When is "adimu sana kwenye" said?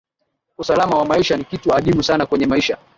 1.75-2.45